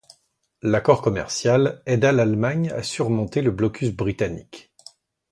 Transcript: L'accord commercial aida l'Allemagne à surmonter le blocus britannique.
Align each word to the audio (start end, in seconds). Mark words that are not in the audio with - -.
L'accord 0.63 1.03
commercial 1.03 1.83
aida 1.85 2.11
l'Allemagne 2.11 2.71
à 2.71 2.81
surmonter 2.81 3.43
le 3.43 3.51
blocus 3.51 3.91
britannique. 3.91 4.73